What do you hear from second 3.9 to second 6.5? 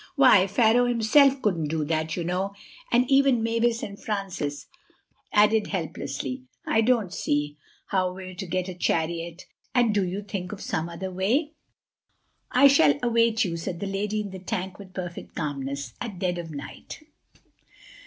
Francis added helplessly,